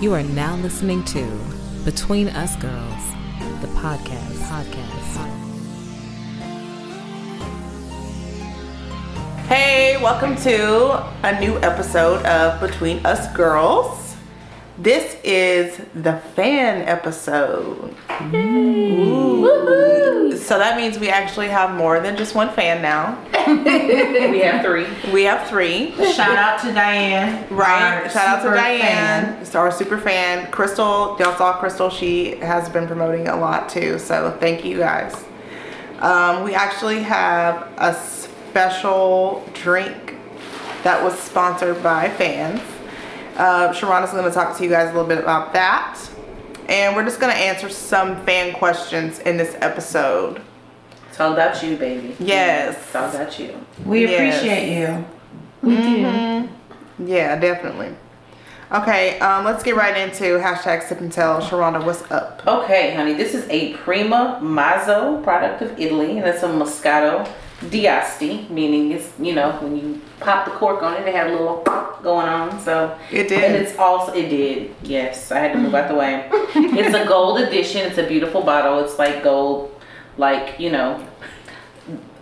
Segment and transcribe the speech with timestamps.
[0.00, 1.24] You are now listening to
[1.84, 3.02] Between Us Girls,
[3.60, 4.34] the podcast.
[4.48, 5.14] Podcast.
[9.46, 14.03] Hey, welcome to a new episode of Between Us Girls.
[14.76, 17.94] This is the fan episode.
[18.34, 20.36] Ooh.
[20.36, 23.18] So that means we actually have more than just one fan now.
[24.34, 24.86] We have three.
[25.12, 25.92] We have three.
[26.14, 27.46] Shout out to Diane.
[27.54, 28.02] Right.
[28.04, 28.80] our Shout out to super Diane,
[29.26, 29.42] fan.
[29.42, 30.50] it's our super fan.
[30.50, 31.90] Crystal, y'all saw Crystal.
[31.90, 33.98] She has been promoting a lot too.
[33.98, 35.14] So thank you guys.
[36.00, 40.16] Um, we actually have a special drink
[40.82, 42.60] that was sponsored by fans.
[43.36, 45.98] Uh, Sharonda's going to talk to you guys a little bit about that.
[46.68, 50.40] And we're just going to answer some fan questions in this episode.
[51.10, 52.16] It's all about you, baby.
[52.18, 52.76] Yes.
[52.76, 53.54] It's all about you.
[53.84, 54.36] We Yes.
[54.38, 55.04] appreciate you.
[55.62, 56.48] We do.
[57.04, 57.94] Yeah, definitely.
[58.72, 61.40] Okay, um, let's get right into hashtag sip and tell.
[61.40, 62.42] Sharonda, what's up?
[62.46, 67.28] Okay, honey, this is a Prima Mazzo product of Italy, and it's a Moscato
[67.70, 71.32] d'Asti, meaning it's, you know, when you pop the cork on it, it had a
[71.32, 71.62] little
[72.02, 72.60] going on.
[72.60, 73.44] So It did.
[73.44, 75.30] And it's also, it did, yes.
[75.32, 76.28] I had to move out the way.
[76.32, 77.82] it's a gold edition.
[77.86, 78.80] It's a beautiful bottle.
[78.84, 79.80] It's like gold,
[80.16, 81.06] like, you know,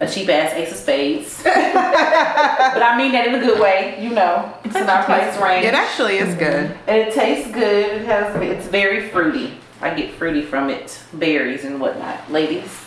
[0.00, 1.42] a cheap ass ace of spades.
[1.44, 4.52] but I mean that in a good way, you know.
[4.64, 5.64] It's in our price range.
[5.64, 6.70] It actually is good.
[6.70, 6.88] Mm-hmm.
[6.88, 8.00] And it tastes good.
[8.00, 9.58] It has it's very fruity.
[9.80, 12.30] I get fruity from it, berries and whatnot.
[12.30, 12.84] Ladies,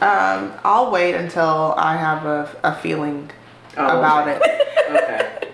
[0.00, 3.30] Um, I'll wait until I have a, a feeling
[3.78, 4.40] Oh, about it
[4.90, 5.48] okay.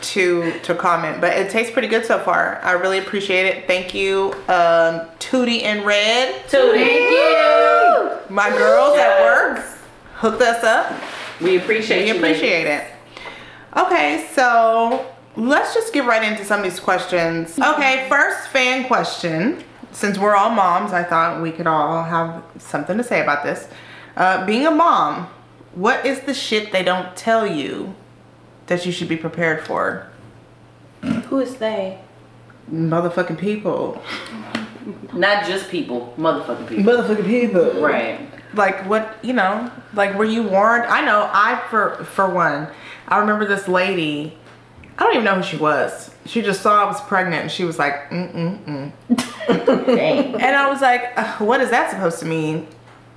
[0.00, 1.20] to to comment.
[1.20, 2.60] But it tastes pretty good so far.
[2.62, 3.66] I really appreciate it.
[3.66, 8.34] Thank you, um, Tootie and Red, Thank you.
[8.34, 9.78] my girls at work, Yes.
[10.16, 10.92] hooked us up.
[11.40, 12.16] We appreciate We you.
[12.16, 12.84] appreciate it.
[13.76, 17.58] Okay, so let's just get right into some of these questions.
[17.58, 19.64] Okay, first fan question.
[19.94, 23.68] Since we're all moms, I thought we could all have something to say about this.
[24.16, 25.28] Uh, being a mom,
[25.74, 27.94] what is the shit they don't tell you
[28.66, 30.08] that you should be prepared for?
[31.28, 32.00] Who is they?
[32.70, 34.02] Motherfucking people.
[35.12, 36.92] Not just people, motherfucking people.
[36.92, 37.80] Motherfucking people.
[37.80, 38.20] Right.
[38.54, 42.68] like what you know like were you warned i know i for for one
[43.08, 44.38] i remember this lady
[44.98, 47.64] i don't even know who she was she just saw i was pregnant and she
[47.64, 48.92] was like mm-mm-mm
[49.48, 52.66] and i was like uh, what is that supposed to mean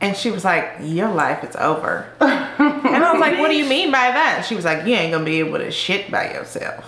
[0.02, 3.66] and she was like your life is over and i was like what do you
[3.70, 6.86] mean by that she was like you ain't gonna be able to shit by yourself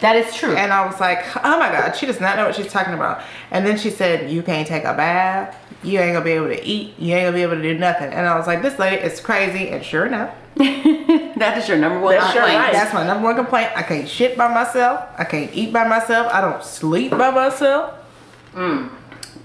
[0.00, 0.54] That is true.
[0.54, 3.20] and I was like, oh my God, she does not know what she's talking about.
[3.50, 5.56] And then she said, you can't take a bath.
[5.82, 6.94] You ain't gonna be able to eat.
[7.00, 8.12] You ain't gonna be able to do nothing.
[8.12, 9.70] And I was like, this lady is crazy.
[9.70, 10.30] And sure enough,
[11.38, 12.72] that is your number one that's, complaint.
[12.72, 13.70] that's my number one complaint.
[13.76, 15.06] I can't shit by myself.
[15.16, 16.32] I can't eat by myself.
[16.32, 17.94] I don't sleep by myself.
[18.54, 18.90] Mm.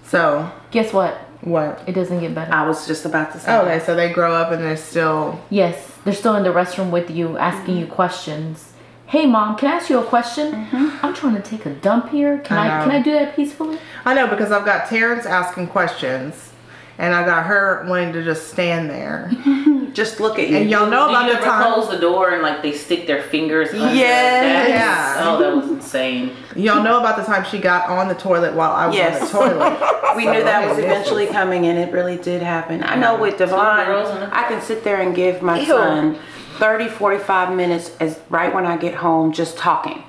[0.05, 1.15] So, Guess what?
[1.41, 1.83] what?
[1.87, 2.51] It doesn't get better.
[2.51, 3.55] I was just about to say.
[3.55, 5.39] Okay, so they grow up and they're still.
[5.49, 8.73] Yes, they're still in the restroom with you, asking you questions.
[9.05, 10.67] Hey, mom, can I ask you a question?
[11.03, 12.39] I'm trying to take a dump here.
[12.39, 13.77] Can I I, can I do that peacefully?
[14.05, 16.52] I know because I've got Terrence asking questions.
[16.97, 19.31] And I got her wanting to just stand there.
[19.93, 20.57] Just look at you.
[20.57, 21.71] And y'all know Do about you the ever time.
[21.73, 24.69] close the door and like they stick their fingers under Yes.
[24.69, 25.15] Yeah.
[25.27, 26.35] Oh, that was insane.
[26.55, 29.21] Y'all know about the time she got on the toilet while I was Yes.
[29.35, 30.15] on the toilet.
[30.15, 32.81] we knew that was eventually coming and it really did happen.
[32.83, 35.67] I know with girls Devon, in a- I can sit there and give my Ew.
[35.67, 36.17] son
[36.57, 40.01] 30, 45 minutes as right when I get home just talking.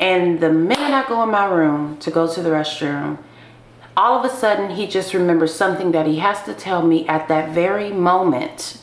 [0.00, 3.18] And the minute I go in my room to go to the restroom,
[3.96, 7.28] all of a sudden he just remembers something that he has to tell me at
[7.28, 8.78] that very moment.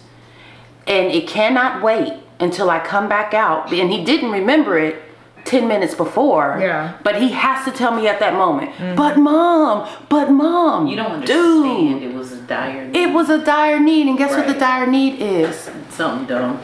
[0.87, 3.71] And it cannot wait until I come back out.
[3.73, 5.01] And he didn't remember it
[5.45, 6.57] 10 minutes before.
[6.61, 6.97] Yeah.
[7.03, 8.71] But he has to tell me at that moment.
[8.73, 8.95] Mm-hmm.
[8.95, 10.87] But mom, but mom.
[10.87, 11.99] You don't understand.
[12.01, 12.95] Dude, It was a dire need.
[12.99, 14.07] it was a dire need.
[14.07, 15.69] And guess what the dire need is?
[15.89, 16.59] something dumb.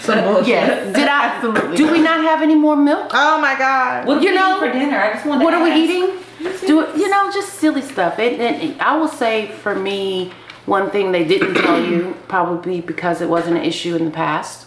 [0.00, 0.48] Some bullshit.
[0.48, 0.94] Yes.
[0.94, 1.76] Did I absolutely?
[1.76, 3.10] Do we not have any more milk?
[3.12, 4.06] Oh my god.
[4.06, 4.98] What You you know, know for dinner?
[4.98, 5.42] I just want.
[5.42, 6.16] What to are we eating?
[6.66, 8.18] Do it, you know, just silly stuff.
[8.18, 10.32] And, and I will say for me,
[10.66, 14.66] one thing they didn't tell you, probably because it wasn't an issue in the past,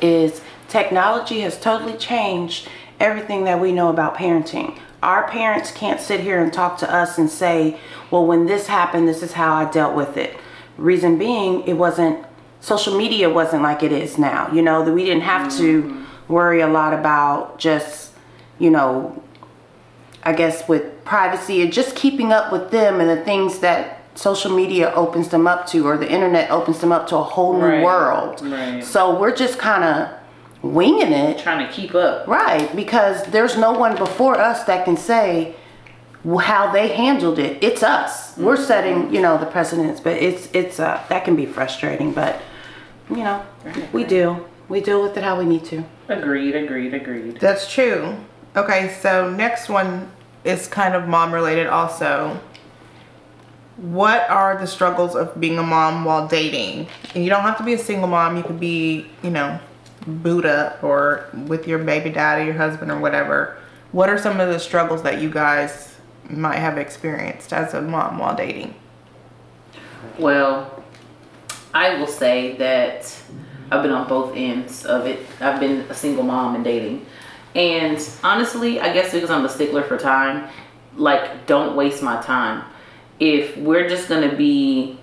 [0.00, 4.78] is technology has totally changed everything that we know about parenting.
[5.02, 7.78] Our parents can't sit here and talk to us and say,
[8.10, 10.36] well, when this happened, this is how I dealt with it.
[10.76, 12.24] Reason being, it wasn't,
[12.60, 14.50] social media wasn't like it is now.
[14.52, 18.12] You know, that we didn't have to worry a lot about just,
[18.58, 19.22] you know,
[20.22, 24.54] I guess with privacy and just keeping up with them and the things that social
[24.54, 27.64] media opens them up to or the internet opens them up to a whole new
[27.64, 28.42] Right, world.
[28.42, 28.84] right.
[28.84, 30.08] So we're just kind of
[30.62, 31.38] winging it.
[31.38, 32.26] Trying to keep up.
[32.26, 35.54] Right, because there's no one before us that can say
[36.42, 37.62] how they handled it.
[37.64, 38.36] It's us.
[38.36, 42.42] We're setting, you know, the precedents, but it's it's uh that can be frustrating, but
[43.10, 43.44] you know,
[43.92, 44.46] we do.
[44.68, 45.84] We deal with it how we need to.
[46.08, 47.40] Agreed, agreed, agreed.
[47.40, 48.16] That's true.
[48.56, 50.10] Okay, so next one
[50.44, 52.40] is kind of mom related also.
[53.76, 56.88] What are the struggles of being a mom while dating?
[57.14, 59.58] And you don't have to be a single mom, you could be, you know,
[60.06, 63.56] Buddha or with your baby daddy, your husband, or whatever.
[63.92, 65.96] What are some of the struggles that you guys
[66.28, 68.74] might have experienced as a mom while dating?
[70.18, 70.79] Well,
[71.72, 73.14] I will say that
[73.70, 75.24] I've been on both ends of it.
[75.40, 77.06] I've been a single mom and dating.
[77.54, 80.48] And honestly, I guess because I'm a stickler for time,
[80.96, 82.64] like, don't waste my time.
[83.18, 84.98] If we're just gonna be,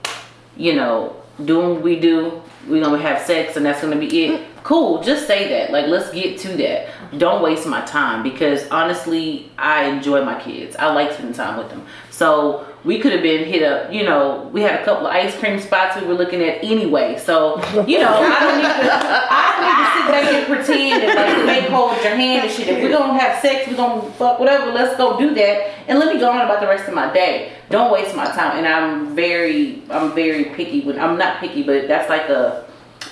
[0.56, 4.42] you know, doing what we do, we're gonna have sex and that's gonna be it.
[4.64, 5.72] Cool, just say that.
[5.72, 6.90] Like, let's get to that.
[7.18, 10.76] Don't waste my time because honestly, I enjoy my kids.
[10.76, 11.86] I like spending time with them.
[12.10, 15.38] So we could have been hit up, you know, we had a couple of ice
[15.38, 17.20] cream spots we were looking at anyway.
[17.20, 18.98] So, you know, I don't need to
[19.30, 22.52] I don't need to sit back and pretend and like make hold your hand and
[22.52, 22.70] shit.
[22.70, 25.74] If we're gonna have sex, we're gonna fuck whatever, let's go do that.
[25.90, 27.52] And let me go on about the rest of my day.
[27.70, 28.58] Don't waste my time.
[28.58, 32.66] And I'm very I'm very picky when I'm not picky, but that's like a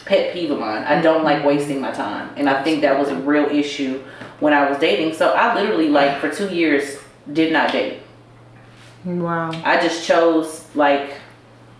[0.05, 0.83] pet peeve of mine.
[0.83, 1.47] I don't like mm-hmm.
[1.47, 2.33] wasting my time.
[2.37, 4.01] And I think that was a real issue
[4.39, 5.15] when I was dating.
[5.15, 6.97] So I literally like for two years
[7.33, 8.04] did not date.
[9.05, 9.51] Wow.
[9.63, 11.13] I just chose like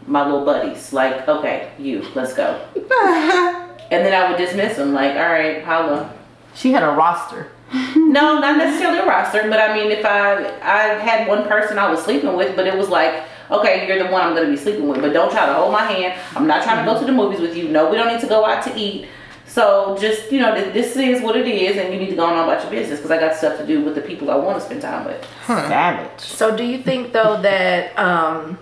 [0.08, 0.94] my little buddies.
[0.94, 2.64] Like, okay, you, let's go.
[2.76, 4.94] and then I would dismiss them.
[4.94, 6.14] Like, all right, holla.
[6.54, 7.52] She had a roster.
[7.96, 11.90] No, not necessarily a roster, but I mean, if I I had one person I
[11.90, 14.88] was sleeping with, but it was like, okay, you're the one I'm gonna be sleeping
[14.88, 16.20] with, but don't try to hold my hand.
[16.36, 17.68] I'm not trying to go to the movies with you.
[17.68, 19.08] No, we don't need to go out to eat.
[19.56, 22.44] So just you know, this is what it is, and you need to go on
[22.44, 24.66] about your business because I got stuff to do with the people I want to
[24.66, 25.26] spend time with.
[25.48, 26.20] Savage.
[26.20, 28.60] So do you think though that um,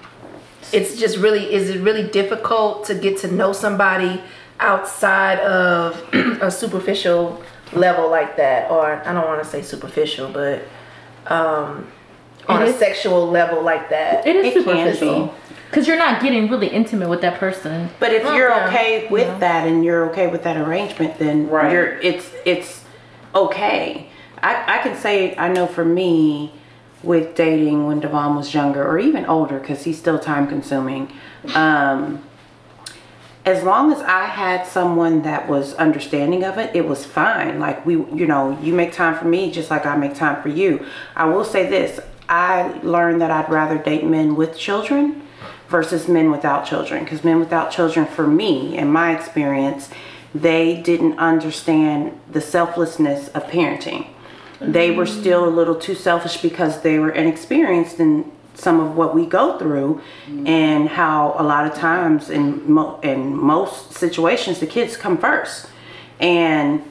[0.71, 4.21] it's just really is it really difficult to get to know somebody
[4.59, 7.41] outside of a superficial
[7.73, 10.61] level like that, or I don't want to say superficial, but
[11.25, 11.87] um,
[12.47, 14.25] on It a is- sexual level like that?
[14.27, 15.25] It is It can superficial.
[15.27, 15.31] be.
[15.69, 17.89] Because you're not getting really intimate with that person.
[17.99, 21.49] But if Well, you're yeah, okay with that and you're okay with that arrangement, then
[21.49, 21.71] Right.
[21.71, 22.83] you're it's it's
[23.33, 24.07] okay.
[24.43, 26.51] I, I can say I know for me
[27.01, 31.11] with dating when Devon was younger or even older because he's still time consuming.
[31.55, 32.21] Um,
[33.45, 37.59] as long as I had someone that was understanding of it, it was fine.
[37.59, 40.49] Like we, you know, you make time for me just like I make time for
[40.49, 40.85] you.
[41.15, 41.99] I will say this:
[42.29, 45.21] I learned that I'd rather date men with children
[45.67, 47.03] versus men without children.
[47.03, 49.89] Because men without children, for me, in my experience,
[50.33, 54.07] they didn't understand the selflessness of parenting.
[54.59, 55.19] They were mm.
[55.19, 59.57] still a little too selfish because they were inexperienced in some of what we go
[59.57, 60.47] through mm.
[60.47, 65.67] and how a lot of times in mo- in most situations the kids come first
[66.19, 66.83] and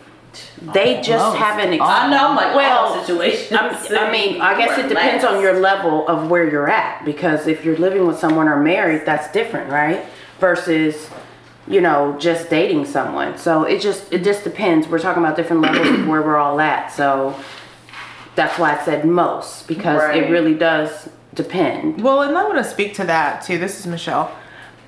[0.60, 1.36] they just Most.
[1.38, 3.52] haven't ex- I know, I'm like, well all situations.
[3.52, 7.46] I'm- I mean, I guess it depends on your level of where you're at because
[7.46, 10.04] if you're living with someone or married, that's different, right?
[10.40, 11.08] Versus,
[11.68, 13.36] you know, just dating someone.
[13.38, 14.88] So it just it just depends.
[14.88, 16.92] We're talking about different levels of where we're all at.
[16.92, 17.34] So
[18.34, 20.22] that's why I said most because Right.
[20.22, 22.02] it really does depend.
[22.02, 23.58] Well, and I want to speak to that too.
[23.58, 24.32] This is Michelle,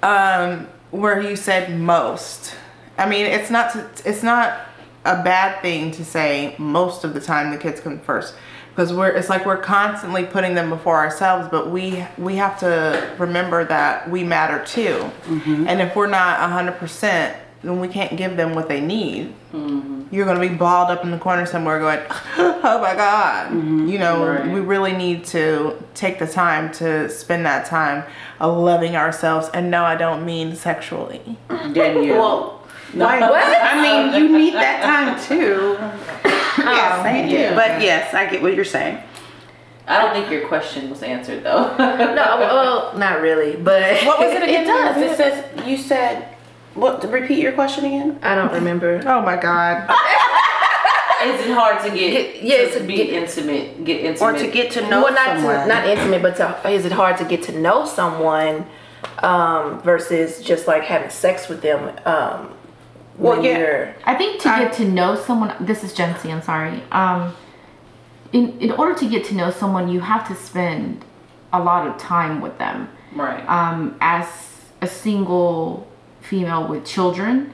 [0.02, 2.54] um, where you said most.
[2.98, 4.60] I mean, it's not to, it's not
[5.04, 8.34] a bad thing to say most of the time the kids come first
[8.74, 13.14] because we're it's like we're constantly putting them before ourselves, but we we have to
[13.18, 14.98] remember that we matter too.
[15.26, 15.68] Mm-hmm.
[15.68, 19.32] And if we're not hundred percent, then we can't give them what they need.
[19.52, 20.02] Mm-hmm.
[20.10, 22.00] You're gonna be balled up in the corner somewhere going,
[22.36, 23.88] "Oh my God!" Mm-hmm.
[23.88, 24.50] You know, Right.
[24.50, 28.02] we really need to take the time to spend that time
[28.40, 29.48] loving ourselves.
[29.54, 31.36] And no, I don't mean sexually.
[31.48, 32.18] Danielle.
[32.18, 32.63] Well,
[32.96, 35.76] why, I mean, you need that time too.
[36.62, 37.32] yeah, saying it.
[37.38, 37.54] yeah.
[37.54, 38.98] But yes, I get what you're saying.
[39.86, 41.76] I don't think your question was answered though.
[41.76, 44.62] No, well, not really, but What was it again?
[44.64, 44.96] It does.
[44.96, 46.28] It says you said
[46.74, 47.04] what?
[47.10, 48.18] Repeat your question again.
[48.22, 49.02] I don't remember.
[49.06, 49.90] Oh my God.
[51.24, 54.46] Is it hard to get, Get- yeah, to to be get- intimate, get Or to
[54.50, 55.60] get to know well, not someone.
[55.60, 58.66] to, not intimate, but to, is it hard to get to know someone
[59.20, 61.96] um, versus just like having sex with them?
[62.04, 62.52] Um,
[63.18, 63.58] Well, yeah.
[63.58, 66.82] you're- I think to get to know someone, this is Jency, I'm sorry.
[66.90, 67.34] Um,
[68.32, 71.04] in, in order to get to know someone, you have to spend
[71.52, 72.88] a lot of time with them.
[73.14, 73.48] right.
[73.48, 74.26] Um, as
[74.82, 75.86] a single
[76.20, 77.52] female with children,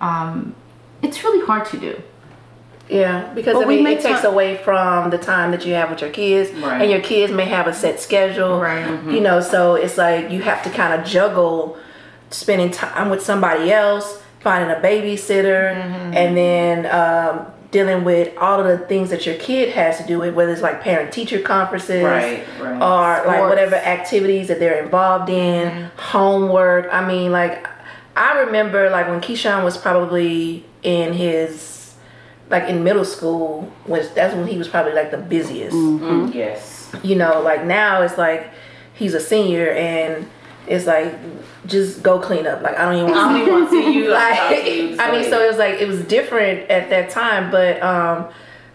[0.00, 0.54] um,
[1.02, 2.00] it's really hard to do.
[2.88, 5.66] Yeah, because But I we mean, make it takes time- away from the time that
[5.66, 6.80] you have with your kids, Right.
[6.80, 8.58] and your kids may have a set schedule.
[8.60, 8.86] Right.
[9.04, 11.76] You know, so it's like you have to kind of juggle
[12.30, 18.66] spending time with somebody else, finding a babysitter, and then um, dealing with all of
[18.66, 22.02] the things that your kid has to do with, whether it's like parent teacher conferences,
[22.04, 22.74] Right, right.
[22.76, 26.88] or like whatever activities that they're involved in, homework.
[26.92, 27.66] I mean, like
[28.16, 31.94] I remember like when Keyshawn was probably in his
[32.50, 35.74] like in middle school was that's when he was probably like the busiest.
[35.74, 36.94] Mm, yes.
[37.02, 38.50] You know, like now it's like
[38.94, 40.28] he's a senior and
[40.66, 41.14] it's like
[41.66, 42.62] just go clean up.
[42.62, 44.10] Like I don't even want to see you.
[44.12, 47.50] like you I mean, so it was like it was different at that time.
[47.50, 48.28] But um,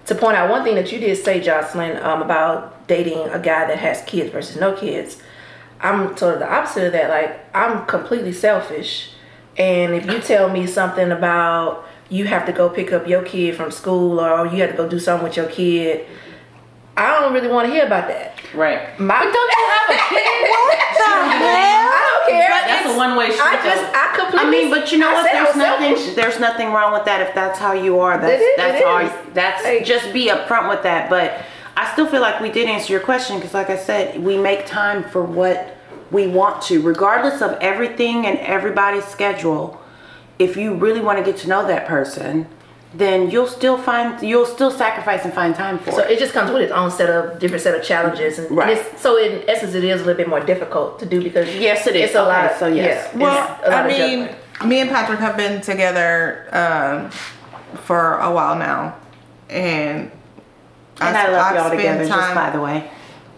[0.05, 3.67] to point out one thing that you did say, Jocelyn, um, about dating a guy
[3.67, 5.21] that has kids versus no kids,
[5.81, 7.09] I'm sort of the opposite of that.
[7.09, 9.11] Like I'm completely selfish,
[9.57, 13.55] and if you tell me something about you have to go pick up your kid
[13.55, 16.05] from school or you have to go do something with your kid.
[16.97, 18.39] I don't really want to hear about that.
[18.55, 18.99] right.
[18.99, 20.49] My, Don't you have a kid?
[20.49, 21.89] what the hell?
[21.93, 22.49] I don't care.
[22.49, 23.41] That's a one-way street.
[23.45, 23.99] I just, though.
[23.99, 24.47] I completely.
[24.47, 25.31] I mean, but you know I what?
[25.31, 25.95] There's nothing.
[25.95, 26.15] selfish.
[26.15, 28.17] There's nothing wrong with that if that's how you are.
[28.17, 29.33] That's It is, that's it all.
[29.33, 31.09] That's Like- just be upfront with that.
[31.09, 31.41] But
[31.75, 34.65] I still feel like we did answer your question because, like I said, we make
[34.65, 35.75] time for what
[36.09, 39.79] we want to, regardless of everything and everybody's schedule.
[40.39, 42.47] If you really want to get to know that person,
[42.93, 46.11] then you'll still find you'll still sacrifice and find time for So it.
[46.11, 48.77] it just comes with its own set of different set of challenges, and, and Right.
[48.77, 51.85] it's, so in essence, it is a little bit more difficult to do because Yes,
[51.87, 52.05] it is.
[52.05, 52.57] It's a Okay, lot.
[52.59, 52.85] so yes.
[52.85, 54.29] yeah, it's Well, a lot I mean,
[54.69, 57.09] me and Patrick have been together um,
[57.81, 58.95] for a while now,
[59.49, 60.09] and
[60.99, 62.07] And I, love I've y'all spent together.
[62.07, 62.89] Just by the way,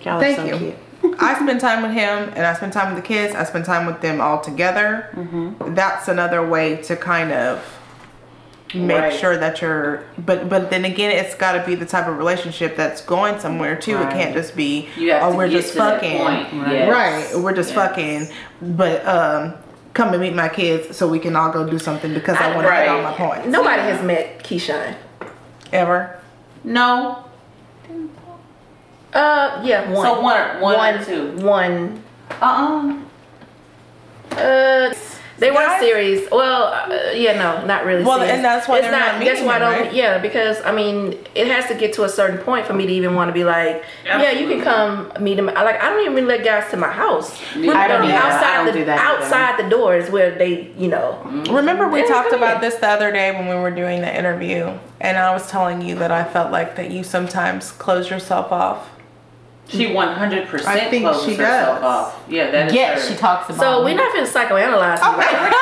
[0.02, 0.76] y'all Thank are so you.
[1.02, 1.16] cute.
[1.20, 3.34] I spend time with him, and I spend time with the kids.
[3.36, 5.10] I spend time with them all together.
[5.14, 5.74] Mm-hmm.
[5.74, 7.79] That's another way to kind of
[8.74, 9.14] make Right.
[9.14, 10.04] sure that you're.
[10.18, 13.76] But but then again, it's got to be the type of relationship that's going somewhere
[13.76, 13.98] too.
[13.98, 16.48] It can't just be oh we're just fucking point.
[16.54, 16.92] Yes.
[17.34, 17.42] right.
[17.44, 17.76] We're just Yes.
[17.88, 18.28] fucking,
[18.62, 19.54] but um.
[19.96, 22.56] Come and meet my kids so we can all go do something because I, I-
[22.56, 23.48] want to get all my points.
[23.48, 24.96] Nobody has met Keyshawn.
[25.74, 26.20] Ever.
[26.64, 27.26] No.
[29.12, 30.06] Uh, yeah, one.
[30.06, 31.32] So one, or- one, or two.
[31.38, 32.04] One.
[32.40, 33.00] Uh-uh.
[34.40, 34.94] Uh,
[35.40, 36.30] they weren't serious.
[36.32, 38.04] Well, uh, yeah, no, not really.
[38.04, 38.36] Well, serious.
[38.36, 39.72] and that's why it's they're not That's why I don't.
[39.72, 39.94] right?
[39.94, 42.92] Yeah, because I mean, it has to get to a certain point for me to
[42.94, 45.48] even want to be like, yeah, you can come meet them.
[45.48, 45.82] Like.
[45.82, 47.40] I don't even let guys to my house.
[47.56, 48.14] I don't either.
[48.14, 49.24] Outside I don't the do that either.
[49.24, 51.22] outside the doors where they, you know.
[51.50, 52.62] Remember we talked about ahead.
[52.64, 55.96] this the other day when we were doing the interview, and I was telling you
[55.96, 58.90] that I felt like that you sometimes close yourself off.
[59.70, 59.94] She mm.
[59.94, 61.86] 100% I think closes she herself does.
[61.86, 62.26] off.
[62.28, 63.02] Yeah, that is Yeah, her.
[63.06, 63.62] she talks about.
[63.62, 63.94] So me.
[63.94, 64.98] we're not finna psychoanalyze.
[65.06, 65.54] Oh, you, right?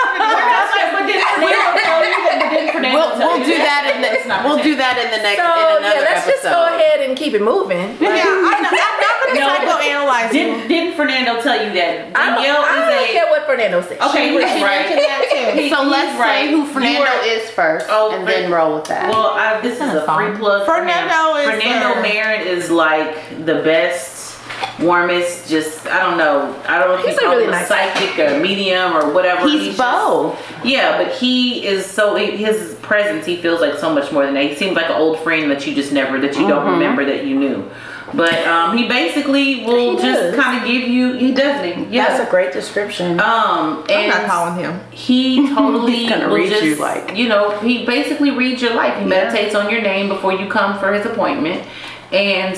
[0.96, 3.84] but then Fernando tell you that, but then Fernando We'll, tell we'll you do that
[3.92, 4.10] in the
[4.48, 6.32] we'll do that in the next So in yeah, let's episode.
[6.32, 7.96] just go ahead and keep it moving.
[8.00, 10.40] Yeah, I'm not, I'm not gonna No, psychoanalyze you.
[10.40, 13.82] Didn't, didn't Fernando tell you that I don't, I don't is care a what Fernando
[13.82, 14.00] said.
[14.02, 14.28] okay?
[14.30, 14.86] She He's right.
[14.88, 15.62] mentioned that too.
[15.62, 16.46] He- So let's right.
[16.46, 19.10] say who Fernando are- is first, Oh, and then roll with that.
[19.10, 20.38] Well, I, this is Kinda a free fun.
[20.38, 20.66] plug.
[20.66, 20.74] for.
[20.76, 24.38] Fernando is Fernando the- Marin is like the best,
[24.80, 25.48] warmest.
[25.50, 26.56] Just I don't know.
[26.68, 29.48] I don't know if He's you a really a nice psychic or medium or whatever.
[29.48, 30.40] He's just- both.
[30.64, 33.26] Yeah, but he is so his presence.
[33.26, 34.44] He feels like so much more than that.
[34.46, 36.50] He seems like an old friend that you just never that you Mm-hmm.
[36.50, 37.70] don't remember that you knew.
[38.14, 41.14] But um, he basically will He just kind of give you.
[41.14, 41.92] He doesn't.
[41.92, 42.08] Yeah.
[42.08, 43.20] That's a great description.
[43.20, 44.80] um, I'm not calling him.
[44.92, 48.98] he totally He's gonna read just, you like- you know he basically reads your life
[49.00, 51.68] he meditates on your name before you come for his appointment
[52.14, 52.58] and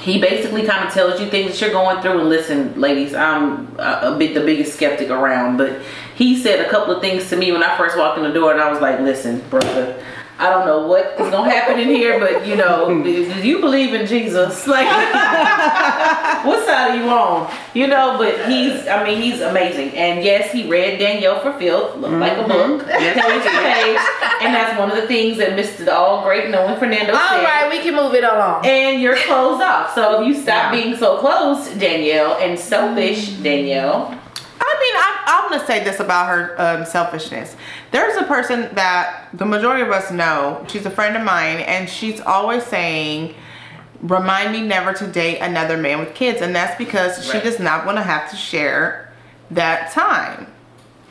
[0.00, 3.66] he basically kind of tells you things that you're going through and listen ladies i'm
[3.78, 5.80] a, a bit the biggest skeptic around but
[6.14, 8.52] he said a couple of things to me when i first walked in the door
[8.52, 10.00] and i was like listen brother
[10.40, 13.02] I don't know what is gonna happen in here, but you know, hmm.
[13.02, 14.66] do do you believe in Jesus?
[14.78, 14.86] Like,
[16.44, 17.50] what side are you on?
[17.74, 19.96] You know, but he's, I mean, he's amazing.
[19.96, 22.78] And yes, he read Danielle for Filth, looked like a mm-hmm.
[22.78, 23.98] book, page to page.
[24.42, 25.84] And that's one of the things that Mr.
[25.84, 27.44] the All Great Knowing Fernando All said.
[27.44, 28.66] right, we can move it along.
[28.66, 29.94] And you're closed off.
[29.94, 33.42] So if you stop being so close, Danielle, and selfish, mm.
[33.42, 34.18] Danielle,
[34.68, 37.56] I mean, I'm, I'm gonna say this about her um, selfishness.
[37.90, 40.64] There's a person that the majority of us know.
[40.68, 43.34] She's a friend of mine, and she's always saying,
[44.02, 47.86] "Remind me never to date another man with kids," and that's because she does not
[47.86, 49.10] want to have to share
[49.50, 50.46] that time.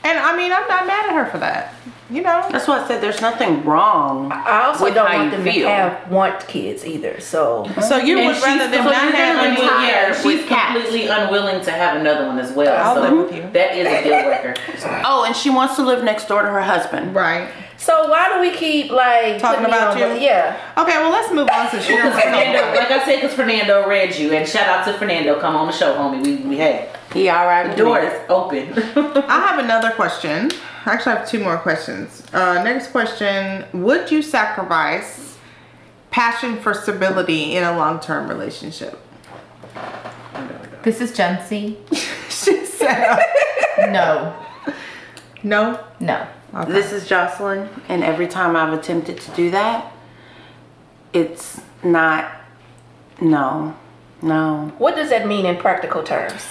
[0.08, 1.74] And I mean, I'm not mad at her for that.
[2.10, 4.32] You know, That's why I said there's nothing wrong.
[4.32, 5.68] I also with don't how want you them feel.
[5.68, 7.20] to have want kids either.
[7.20, 9.88] So so you And would rather she's them not have unwilling- any.
[9.88, 10.74] yeah, with she's cats.
[10.84, 12.78] completely unwilling to have another one as well.
[12.82, 13.50] I'll so live with you.
[13.52, 14.54] That is a deal breaker.
[15.06, 17.14] Oh, and she wants to live next door to her husband.
[17.14, 17.50] Right.
[17.88, 20.10] So why do we keep like Talking about on you?
[20.10, 20.60] the- Yeah.
[20.78, 24.14] Okay, well let's move on to she Because Fernando, like I said, because Fernando read
[24.14, 25.40] you, and shout out to Fernando.
[25.40, 26.22] Come on the show, homie.
[26.22, 28.08] We we hey, He all right the door me.
[28.08, 28.74] is open.
[29.30, 30.52] I have another question.
[30.86, 32.24] Actually, I have two more questions.
[32.34, 35.38] Uh, next question: Would you sacrifice
[36.12, 39.00] passion for stability in a long-term relationship?
[40.84, 41.78] This is Jency.
[42.30, 43.18] she said,
[43.78, 44.36] No,
[45.42, 46.28] "No." no.
[46.66, 49.92] This is Jocelyn, and every time I've attempted to do that,
[51.14, 52.32] it's not.
[53.22, 53.76] No,
[54.22, 54.74] no.
[54.78, 56.46] What does that mean in practical terms?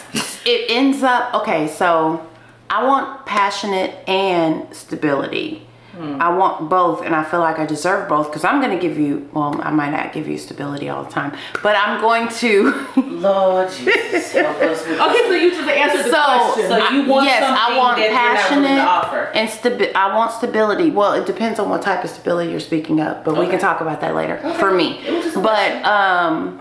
[0.45, 1.67] It ends up okay.
[1.67, 2.25] So
[2.71, 5.66] I want passionate and stability.
[5.99, 8.99] I want both, and I feel like I deserve both because I'm going to give
[8.99, 9.29] you.
[9.33, 12.87] Well, I might not give you stability all the time, but I'm going to.
[12.97, 16.69] Lord Jesus, help us with Okay, so you just answered the so, question.
[16.69, 19.31] So you want yes, I something want that you're not passionate to offer.
[19.35, 20.91] and stabi- I want stability.
[20.91, 23.81] Well, it depends on what type of stability you're speaking of, but we can talk
[23.81, 24.37] about that later.
[24.59, 25.01] For me,
[25.35, 26.61] but um,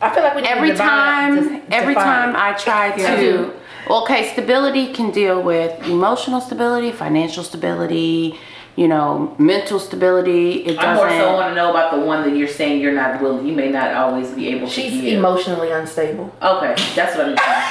[0.00, 2.36] I feel like we need every to time, dis- every define time.
[2.36, 3.52] I try to.
[3.88, 8.36] Okay, stability can deal with emotional stability, financial stability,
[8.76, 10.64] you know, mental stability.
[10.66, 11.32] It I more so doesn't.
[11.34, 13.46] want to know about the one that you're saying you're not willing.
[13.46, 16.32] You may not always be able to She's emotionally unstable.
[16.42, 17.62] Okay, that's what I'm saying.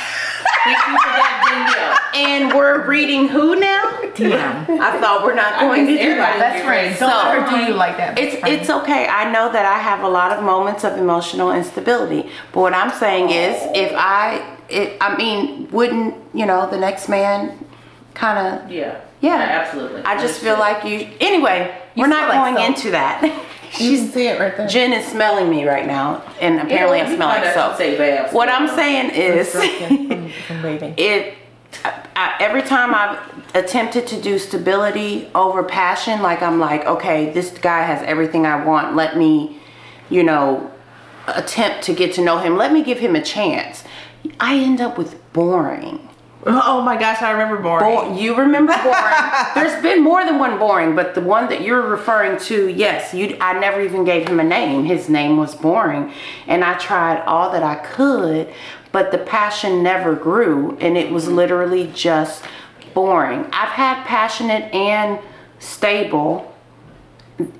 [0.63, 3.83] Thank you for that, And we're reading who now?
[4.15, 4.81] Damn.
[4.81, 6.39] I thought we're not going to do that.
[6.39, 6.97] Best friend.
[6.99, 8.17] Don't So- let her do you like that.
[8.17, 9.07] It's it's okay.
[9.07, 12.29] I know that I have a lot of moments of emotional instability.
[12.51, 17.09] But what I'm saying is, if I, it, I mean, wouldn't you know the next
[17.09, 17.63] man
[18.15, 18.71] kind of?
[18.71, 19.01] Yeah.
[19.21, 19.35] Yeah.
[19.35, 20.01] absolutely.
[20.03, 21.09] I just feel like you.
[21.19, 23.21] Anyway, You we're not smell like going into that.
[23.79, 24.67] You can see it right there.
[24.67, 27.77] Jen is smelling me right now, and apparently I smell like soap.
[27.77, 28.27] Say.
[28.31, 31.35] What I'm saying is, from, from it
[31.83, 33.19] I, I, every time I've
[33.55, 38.63] attempted to do stability over passion, like I'm like, okay, this guy has everything I
[38.63, 38.95] want.
[38.95, 39.59] Let me,
[40.09, 40.71] you know,
[41.27, 42.55] attempt to get to know him.
[42.55, 43.83] Let me give him a chance.
[44.39, 46.04] I end up with boring.
[46.47, 47.83] Oh my gosh, I remember boring.
[47.83, 49.13] Bo- you remember boring?
[49.55, 53.35] There's been more than one boring, but the one that you're referring to, yes, you.
[53.41, 54.85] I never even gave him a name.
[54.85, 56.13] His name was boring,
[56.45, 58.53] and I tried all that I could,
[58.91, 61.35] but the passion never grew, and it was mm-hmm.
[61.35, 62.43] literally just
[62.93, 63.45] boring.
[63.51, 65.19] I've had passionate and
[65.57, 66.53] stable,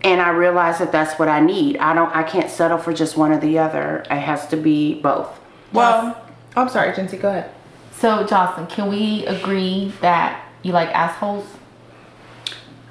[0.04, 1.78] and I realize that that's what I need.
[1.78, 2.16] I don't.
[2.16, 4.06] I can't settle for just one or the other.
[4.12, 5.40] It has to be both.
[5.74, 6.24] Well,
[6.56, 7.55] I'm sorry, Jincy, go ahead.
[7.98, 11.46] So, Jocelyn, can we agree that you like assholes?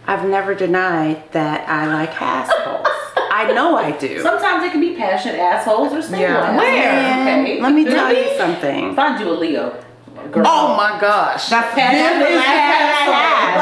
[0.07, 2.87] I've never denied that I like assholes.
[3.31, 4.21] I know I do.
[4.21, 6.39] Sometimes it can be passionate assholes or stable Yeah.
[6.41, 6.57] assholes.
[6.63, 7.61] Man, Okay.
[7.61, 8.95] let me tell you something.
[8.95, 9.75] Find you a Leo.
[10.31, 10.45] Girl.
[10.47, 11.49] Oh my gosh.
[11.49, 12.21] That's passion.
[12.21, 12.35] This is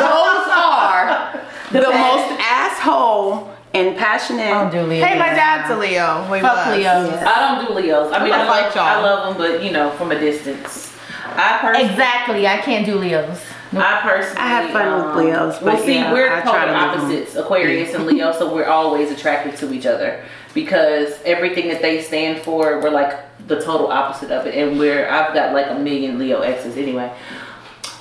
[0.00, 1.40] Those are
[1.72, 4.52] the most asshole and passionate.
[4.52, 5.04] I don't do Leo.
[5.04, 6.28] Hey, my dad's a Leo.
[6.30, 6.78] Wait, Fuck what?
[6.78, 7.14] Leos.
[7.22, 8.12] I don't do Leos.
[8.12, 8.84] I mean, gonna I like y'all.
[8.84, 10.91] I love them, but you know, from a distance.
[11.36, 12.46] I personally, Exactly.
[12.46, 13.40] I can't do Leos.
[13.74, 16.60] I personally, I have fun with um, Leos, Well, but see, yeah, we're I polar
[16.60, 17.00] to live them.
[17.00, 22.02] opposites, Aquarius and Leo, so we're always attracted to each other because everything that they
[22.02, 23.18] stand for, we're like
[23.48, 27.10] the total opposite of it, and we're I've got like a million Leo exes anyway.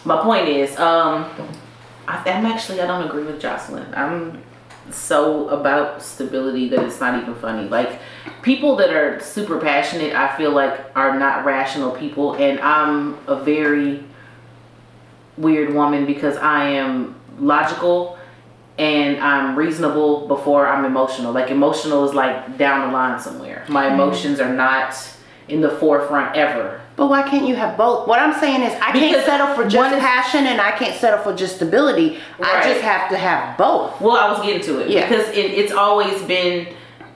[0.04, 1.26] My point is, um,
[2.08, 3.86] I, I'm actually I don't agree with Jocelyn.
[3.96, 4.44] I'm
[4.90, 7.70] so about stability that it's not even funny.
[7.70, 8.00] Like
[8.42, 13.36] people that are super passionate, I feel like are not rational people, and I'm a
[13.42, 14.04] very
[15.38, 18.18] weird woman because I am logical
[18.78, 21.32] and I'm reasonable before I'm emotional.
[21.32, 23.66] Like emotional is like down the line somewhere.
[23.70, 23.94] My Mm-hmm.
[23.96, 24.96] emotions are not
[25.48, 26.82] in the forefront ever.
[27.02, 28.08] But why can't you have both?
[28.08, 30.70] What I'm saying is, I Because can't settle for just one is- passion and I
[30.70, 32.20] can't settle for just stability.
[32.40, 34.00] I just have to have both.
[34.00, 35.10] Well, I was getting to it Yeah.
[35.10, 36.68] because it, it's always been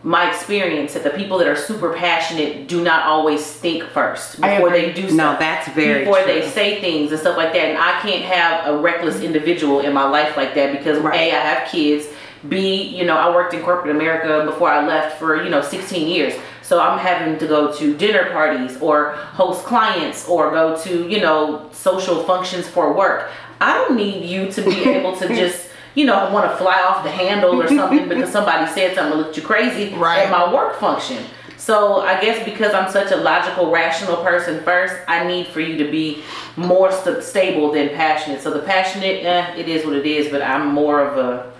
[0.01, 4.71] my experience that the people that are super passionate do not always think first before
[4.71, 6.33] they do No, that's very before true.
[6.33, 7.65] they say things and stuff like that.
[7.65, 11.31] And I can't have a reckless individual in my life like that because Right.
[11.31, 12.07] a I have kids.
[12.49, 16.07] B, you know, I worked in corporate America before I left for you know 16
[16.07, 16.33] years.
[16.65, 21.21] So I'm having to go to dinner parties or host clients or go to you
[21.21, 23.29] know social functions for work.
[23.61, 27.03] I don't need you to be able to just you know want to fly off
[27.03, 30.21] the handle or something because somebody said something looked you crazy Right.
[30.23, 31.23] at my work function.
[31.57, 35.77] So I guess because I'm such a logical, rational person first, I need for you
[35.83, 36.23] to be
[36.57, 38.41] more st- stable than passionate.
[38.41, 41.51] So the passionate, eh, it is what it is, but I'm more of a,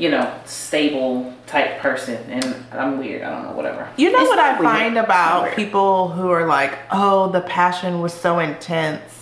[0.00, 3.22] you know, stable type person, and I'm weird.
[3.22, 3.88] I don't know, whatever.
[3.96, 4.62] You know It's what I weird.
[4.62, 9.16] find about people who are like, oh, the passion was so intense.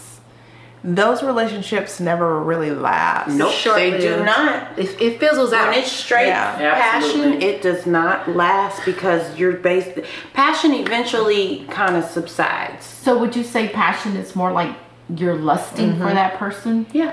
[0.85, 3.35] those relationships never really last.
[3.35, 4.79] Nope, they do not.
[4.79, 5.71] It, it fizzles out.
[5.71, 6.55] When it's straight Yeah.
[6.57, 7.47] passion, Absolutely.
[7.49, 9.99] it does not last because you're based.
[10.35, 12.85] Passion eventually kind of subsides.
[12.87, 14.73] So would you say passion is more like
[15.17, 16.03] you're lusting Mm-hmm.
[16.09, 16.87] for that person?
[16.93, 17.13] Yeah.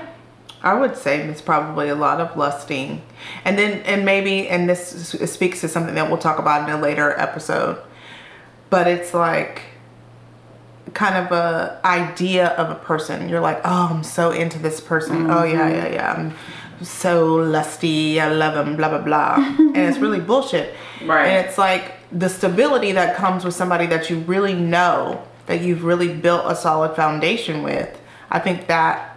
[0.66, 3.00] I would say it's probably a lot of lusting,
[3.44, 6.80] and then and maybe and this speaks to something that we'll talk about in a
[6.80, 7.78] later episode.
[8.68, 9.62] But it's like
[10.92, 13.28] kind of a idea of a person.
[13.28, 15.30] You're like, oh, I'm so into this person.
[15.30, 15.76] Oh yeah, mm-hmm.
[15.76, 16.12] yeah, yeah.
[16.12, 18.20] I'm so lusty.
[18.20, 18.74] I love him.
[18.74, 19.36] Blah blah blah.
[19.36, 20.74] and it's really bullshit.
[21.04, 21.28] Right.
[21.28, 25.84] And it's like the stability that comes with somebody that you really know that you've
[25.84, 28.00] really built a solid foundation with.
[28.30, 29.15] I think that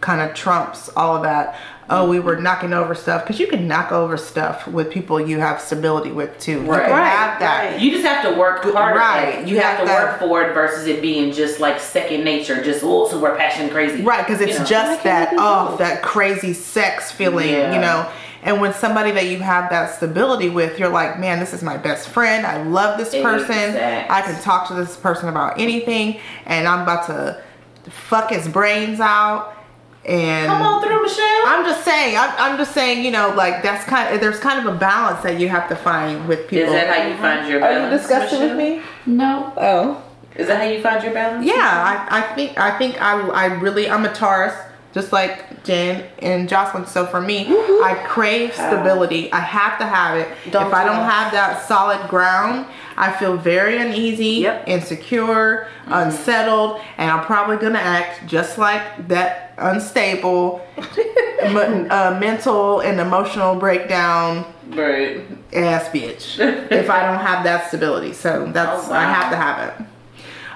[0.00, 1.58] kind of trumps all of that.
[1.92, 2.44] Oh, we were mm-hmm.
[2.44, 6.38] knocking over stuff because you can knock over stuff with people you have stability with
[6.38, 6.62] too.
[6.62, 6.82] You Right.
[6.84, 7.70] can Right, have that.
[7.72, 7.80] right.
[7.80, 8.96] You just have to work harder.
[8.98, 9.40] Right.
[9.44, 12.22] You You have have to to- work for it versus it being just like second
[12.22, 14.02] nature, just oh super passion crazy.
[14.02, 14.64] Right, because it's You know.
[14.66, 17.74] just that oh that crazy sex feeling, Yeah.
[17.74, 18.06] you know.
[18.42, 21.76] And when somebody that you have that stability with, you're like, man, this is my
[21.76, 22.46] best friend.
[22.46, 23.50] I love this person.
[23.50, 24.10] Exact.
[24.10, 27.42] I can talk to this person about anything, and I'm about to
[27.90, 29.56] fuck his brains out.
[30.04, 31.42] And Come on through, Michelle.
[31.46, 34.66] I'm just saying, I'm, I'm just saying, you know, like that's kind of there's kind
[34.66, 36.68] of a balance that you have to find with people.
[36.68, 38.82] Is that how you find your Are you discussing with me?
[39.04, 39.52] No.
[39.56, 40.02] Oh.
[40.36, 41.44] Is that how you find your balance?
[41.44, 44.54] Yeah, I, I think I think I I really I'm a Taurus,
[44.92, 46.86] just like Jen and Jocelyn.
[46.86, 49.32] So for me, I crave stability.
[49.32, 50.28] I have to have it.
[50.50, 54.64] Don't if I do don't have that solid ground, I feel very uneasy, Yep.
[54.66, 62.98] insecure, unsettled, and I'm probably gonna act just like that unstable, me- uh, mental and
[63.00, 65.20] emotional breakdown Right.
[65.52, 66.38] ass bitch
[66.70, 68.12] if I don't have that stability.
[68.12, 69.86] So that's Oh, I have to have it.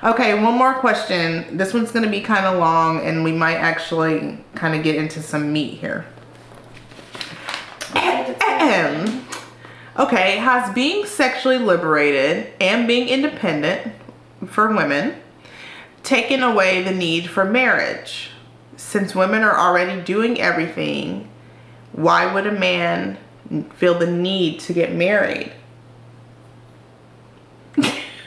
[0.05, 1.57] Okay, one more question.
[1.57, 5.23] This one's gonna be kind of long, and we might actually kind of get into
[5.23, 6.05] some meat here.
[9.97, 13.93] Okay, has being sexually liberated and being independent
[14.45, 15.15] for women
[16.03, 18.31] taken away the need for marriage?
[18.77, 21.29] Since women are already doing everything,
[21.93, 23.19] why would a man
[23.77, 25.53] feel the need to get married?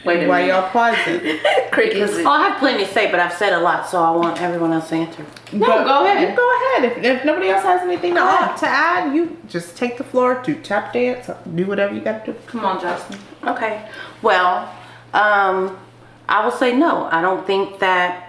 [0.08, 0.54] Wait a Why minute.
[0.54, 1.40] y'all pausing?
[1.72, 2.14] Crickets.
[2.18, 4.72] Oh, I have plenty to say, but I've said a lot, so I want everyone
[4.74, 5.26] else to answer.
[5.52, 6.30] No, go ahead.
[6.30, 6.92] You go ahead.
[6.92, 10.42] If, if nobody else has anything to add, to add, you just take the floor,
[10.44, 12.40] do tap dance, do whatever you got to do.
[12.48, 13.20] Come on, Justin.
[13.46, 13.90] Okay.
[14.22, 14.74] Well,
[15.14, 15.78] um,
[16.28, 17.06] I will say no.
[17.12, 18.24] I don't think that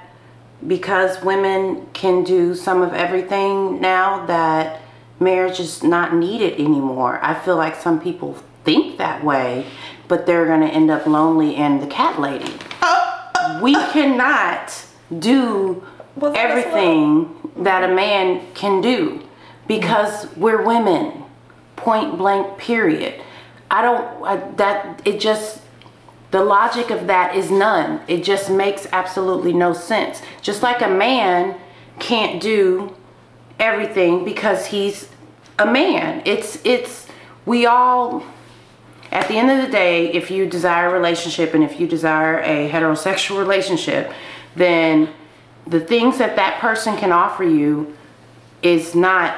[0.66, 4.80] because women can do some of everything now that
[5.20, 7.18] marriage is not needed anymore.
[7.22, 9.66] I feel like some people think that way,
[10.08, 12.52] but they're going to end up lonely and the cat lady.
[13.62, 14.84] we cannot
[15.18, 15.86] do
[16.20, 19.22] a everything that a man can do
[19.66, 21.24] because we're women.
[21.76, 23.22] Point blank period.
[23.70, 25.60] I don't I, that it just
[26.30, 28.00] the logic of that is none.
[28.08, 30.20] It just makes absolutely no sense.
[30.42, 31.58] Just like a man
[31.98, 32.94] can't do
[33.58, 35.08] everything because he's
[35.58, 36.22] a man.
[36.24, 37.06] It's it's
[37.46, 38.24] we all
[39.10, 42.40] at the end of the day, if you desire a relationship and if you desire
[42.40, 44.12] a heterosexual relationship,
[44.54, 45.08] then
[45.66, 47.96] the things that that person can offer you
[48.62, 49.34] is not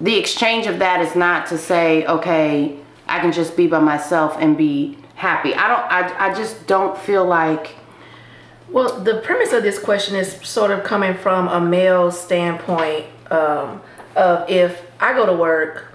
[0.00, 2.76] the exchange of that is not to say, okay,
[3.08, 5.54] I can just be by myself and be happy.
[5.54, 7.74] I don't I, I just don't feel like
[8.68, 13.80] Well, the premise of this question is sort of coming from a male standpoint um,
[14.14, 15.92] of if I go to work,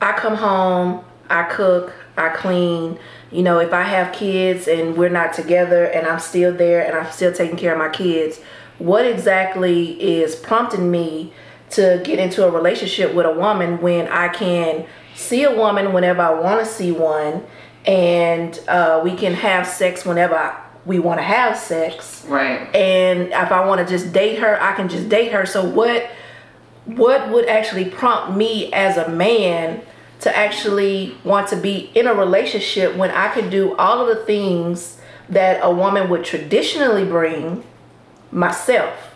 [0.00, 2.98] I come home, I cook, I clean.
[3.30, 6.94] You know, if I have kids and we're not together and I'm still there and
[6.96, 8.40] I'm still taking care of my kids,
[8.78, 11.32] what exactly is prompting me
[11.70, 16.20] to get into a relationship with a woman when I can see a woman whenever
[16.20, 17.44] I want to see one
[17.86, 22.74] and uh, we can have sex whenever I, we want to have sex Right.
[22.74, 25.46] and if I want to just date her, I can just date her.
[25.46, 26.10] So what
[26.84, 29.82] what would actually prompt me as a man
[30.22, 34.24] to actually want to be in a relationship when I could do all of the
[34.24, 37.64] things that a woman would traditionally bring
[38.30, 39.14] myself?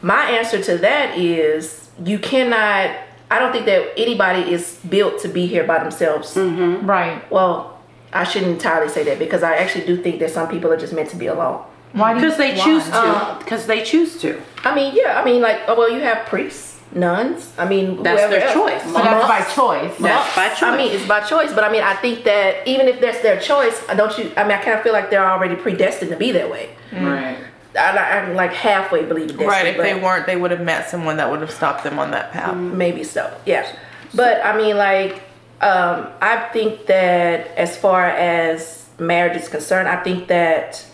[0.00, 2.96] My answer to that is you cannot
[3.30, 6.36] I don't think that anybody is built to be here by themselves.
[6.36, 7.22] Right.
[7.32, 7.78] Well,
[8.12, 10.92] I shouldn't entirely say that because I actually do think that some people are just
[10.92, 11.64] meant to be alone.
[11.92, 12.64] Why do because they why?
[12.64, 14.38] choose to Uh, because they choose to.
[14.64, 17.52] I mean, yeah, I mean, like, oh, well, you have priests, nuns.
[17.58, 18.52] I mean, That's their else.
[18.54, 18.82] choice.
[18.84, 19.98] So that's by choice.
[19.98, 20.62] That's by choice.
[20.62, 23.40] I mean, it's by choice, but I mean, I think that even if that's their
[23.40, 24.30] choice, I don't you?
[24.36, 26.74] I mean, I kind of feel like they're already predestined to be that way.
[26.92, 27.38] Right.
[27.74, 29.46] I, I like halfway believe it.
[29.46, 29.66] Right.
[29.66, 32.30] If they weren't, they would have met someone that would have stopped them on that
[32.32, 32.54] path.
[32.56, 33.66] maybe so yeah
[34.14, 35.22] but i mean like
[35.62, 40.84] um i think that as far as marriage is concerned i think that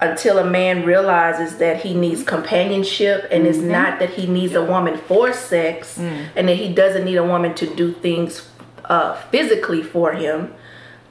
[0.00, 4.62] until a man realizes that he needs companionship and it's not that he needs a
[4.64, 8.48] woman for sex and that he doesn't need a woman to do things
[8.84, 10.54] uh, physically for him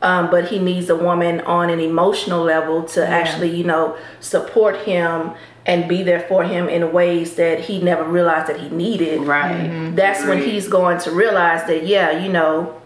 [0.02, 4.76] um, but he needs a woman on an emotional level to actually you know support
[4.86, 5.32] him
[5.66, 9.20] and be there for him in ways that he never realized that he needed.
[9.22, 9.92] Right.
[9.96, 12.82] that's when he's going to realize that yeah you know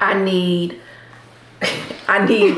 [0.00, 0.80] i need
[2.08, 2.56] i need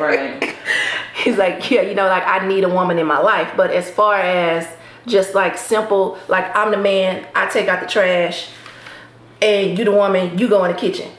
[0.00, 0.54] Right.
[1.22, 3.90] he's like yeah you know like i need a woman in my life but as
[3.90, 4.66] far as
[5.06, 8.48] just like simple like i'm the man i take out the trash
[9.42, 11.10] and you the woman you go in the kitchen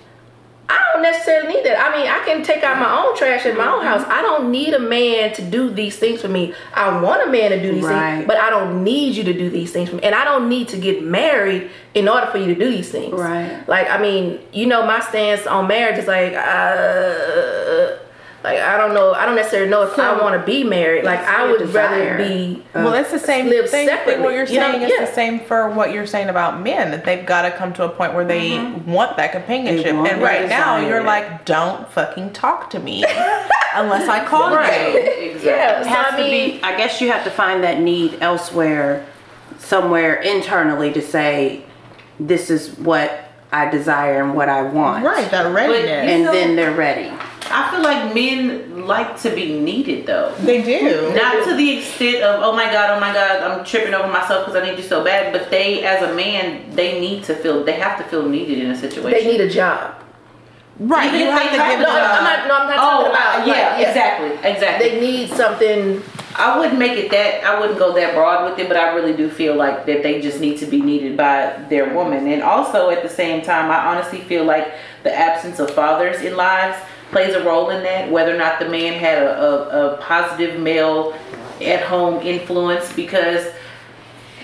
[0.67, 1.79] I don't necessarily need that.
[1.79, 4.03] I mean, I can take out my own trash in my own house.
[4.07, 6.55] I don't need a man to do these things for me.
[6.73, 8.15] I want a man to do these Right.
[8.15, 10.01] things, but I don't need you to do these things for me.
[10.01, 13.13] And I don't need to get married in order for you to do these things.
[13.13, 13.61] Right.
[13.67, 17.97] Like, I mean, you know, my stance on marriage is like, uh,
[18.45, 19.13] like I don't know.
[19.13, 21.03] I don't necessarily know if I want to be married.
[21.03, 22.17] Like, I your would rather desire.
[22.17, 22.63] be.
[22.75, 23.87] Well, it's the uh, same live thing.
[23.87, 24.71] Separately, what you're you know?
[24.71, 25.05] saying is Yeah.
[25.05, 26.91] the same for what you're saying about men.
[26.91, 28.91] That they've got to come to a point where they mm-hmm.
[28.91, 29.95] want that companionship.
[29.95, 33.03] Want And that right now, you're like, don't fucking talk to me
[33.73, 34.93] unless I call Right.
[34.93, 34.99] you.
[35.35, 35.49] Exactly.
[35.49, 35.79] Yeah.
[35.81, 36.63] It So, has I mean, to be.
[36.63, 39.05] I guess you have to find that need elsewhere,
[39.57, 41.65] somewhere internally to say,
[42.19, 45.03] this is what I desire and what I want.
[45.03, 45.89] Right, that readiness.
[45.89, 47.11] And You then they're ready.
[47.51, 50.33] I feel like men like to be needed though.
[50.41, 51.13] they do.
[51.15, 54.45] Not to the extent of oh my god, oh my god, I'm tripping over myself
[54.45, 55.31] because I need you so bad.
[55.31, 57.63] But they, as a man, they need to feel.
[57.63, 59.11] They have to feel needed in a situation.
[59.11, 59.95] they need a job.
[60.77, 62.47] Right, Even you have they to have- give No, them I'm not.
[62.49, 63.41] No, I'm not talking Oh, about.
[63.41, 64.89] uh, yeah, like, exactly, exactly.
[64.89, 66.03] They need something.
[66.37, 69.13] I wouldn't make it that I wouldn't go that broad with it, but I really
[69.15, 72.27] do feel like that they just need to be needed by their woman.
[72.27, 76.35] And also at the same time, I honestly feel like the absence of fathers in
[76.35, 76.77] lives
[77.15, 80.59] plays a role in that, whether or not the man had a, a, a positive
[80.59, 81.17] male
[81.61, 83.47] at home influence because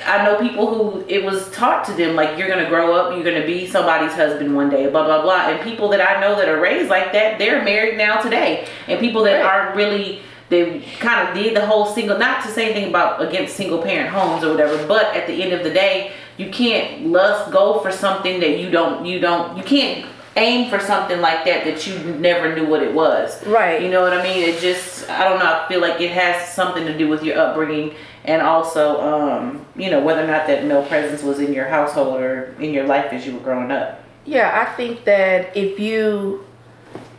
[0.05, 3.25] I know people who it was taught to them like you're gonna grow up, you're
[3.25, 5.49] gonna be somebody's husband one day, blah blah blah.
[5.49, 8.65] And people that I know that are raised like that, they're married now today.
[8.88, 9.45] And people that Right.
[9.45, 13.57] aren't really they kind of did the whole single not to say anything about against
[13.57, 17.51] single parent homes or whatever, but at the end of the day, you can't lust
[17.51, 20.05] go for something that you don't you don't you can't
[20.37, 23.45] aim for something like that that you never knew what it was.
[23.45, 23.81] Right.
[23.81, 24.43] You know what I mean?
[24.47, 27.37] It just I don't know, I feel like it has something to do with your
[27.37, 31.67] upbringing and also um, you know, whether or not that male presence was in your
[31.67, 34.03] household or in your life as you were growing up.
[34.25, 36.45] Yeah, I think that if you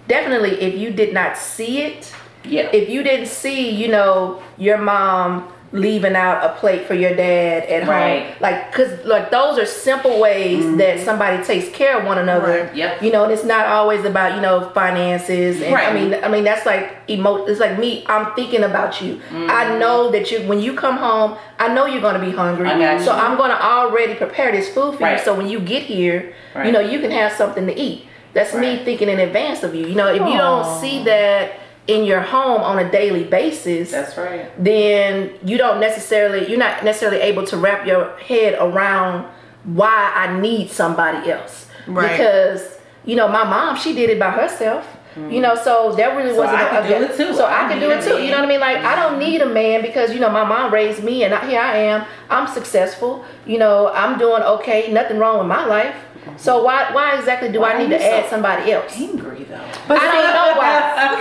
[0.08, 2.12] definitely if you did not see it,
[2.44, 2.70] Yeah.
[2.72, 7.64] if you didn't see, you know, your mom leaving out a plate for your dad
[7.64, 8.24] at Right.
[8.24, 12.64] home, like, cause like those are simple ways that somebody takes care of one another.
[12.64, 12.74] Right.
[12.76, 13.02] Yep.
[13.02, 15.62] You know, and it's not always about you know finances.
[15.62, 17.46] And I mean, I mean that's like emo.
[17.46, 18.04] It's like me.
[18.06, 19.14] I'm thinking about you.
[19.16, 19.46] Mm-hmm.
[19.50, 21.36] I know that you when you come home.
[21.58, 22.68] I know you're gonna be hungry.
[22.68, 23.12] I got So.
[23.12, 25.18] I'm gonna already prepare this food for Right.
[25.18, 25.24] you.
[25.24, 26.66] So when you get here, Right.
[26.66, 28.06] you know you can have something to eat.
[28.34, 29.86] That's me thinking in advance of you.
[29.86, 31.52] You know, if you don't see that
[31.88, 34.50] in your home on a daily basis, That's right.
[34.62, 39.26] then you don't necessarily you're not necessarily able to wrap your head around
[39.64, 41.66] why I need somebody else.
[41.86, 42.12] Right.
[42.12, 44.86] Because you know, my mom, she did it by herself.
[45.28, 47.34] You know, so that really So wasn't I a- do it too.
[47.34, 48.14] So I I can do it too.
[48.14, 48.24] man.
[48.24, 48.60] You know what I mean?
[48.60, 51.46] Like I don't need a man because you know my mom raised me, and I,
[51.50, 52.06] here I am.
[52.30, 53.22] I'm successful.
[53.44, 54.90] You know, I'm doing okay.
[54.90, 55.94] Nothing wrong with my life.
[56.36, 58.92] So why why exactly do Why I need to so add somebody else?
[58.96, 59.66] Angry though.
[59.88, 60.70] But I don't know why.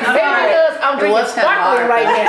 [0.13, 1.89] Maybe because I'm drinking was kinda sparkling hard.
[1.89, 2.21] right now.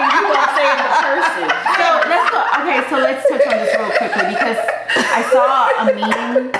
[0.00, 1.48] you gonna say the person.
[1.76, 2.40] So let's go.
[2.60, 4.58] Okay, so let's touch on this real quickly because
[4.94, 6.50] I saw a meme.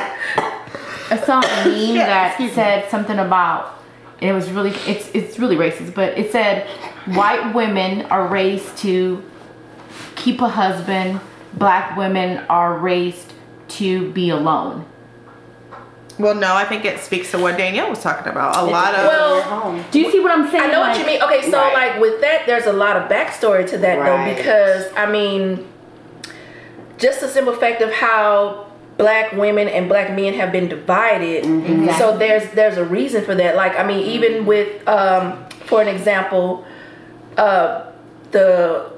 [1.10, 3.78] I saw a meme that said something about.
[4.20, 6.68] And it was really it's it's really racist, but it said
[7.06, 9.24] white women are raised to
[10.16, 11.20] keep a husband,
[11.54, 13.32] black women are raised
[13.70, 14.86] to be alone.
[16.18, 18.56] Well, no, I think it speaks to what Danielle was talking about.
[18.56, 20.64] A lot of Well, Do you see what I'm saying?
[20.64, 21.22] I know what you mean.
[21.22, 21.72] Okay, so Right.
[21.92, 24.34] like with that, there's a lot of backstory to that Right.
[24.34, 25.66] though, because I mean,
[26.98, 28.66] just the simple fact of how
[28.98, 31.44] black women and black men have been divided.
[31.96, 33.56] So there's there's a reason for that.
[33.56, 36.66] Like I mean, even with um, for an example,
[37.38, 37.84] uh,
[38.32, 38.90] the